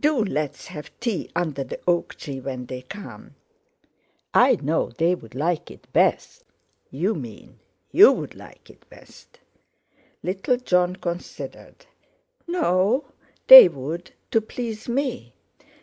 "Do 0.00 0.24
let's 0.24 0.68
have 0.68 0.98
tea 0.98 1.30
under 1.36 1.62
the 1.62 1.78
oak 1.86 2.14
tree 2.14 2.40
when 2.40 2.64
they 2.64 2.80
come; 2.80 3.34
I 4.32 4.54
know 4.62 4.92
they'd 4.96 5.34
like 5.34 5.70
it 5.70 5.92
best." 5.92 6.42
"You 6.90 7.14
mean 7.14 7.58
you'd 7.92 8.34
like 8.34 8.70
it 8.70 8.88
best." 8.88 9.40
Little 10.22 10.56
Jon 10.56 10.96
considered. 10.96 11.84
"No, 12.46 13.12
they 13.46 13.68
would, 13.68 14.12
to 14.30 14.40
please 14.40 14.88
me." 14.88 15.34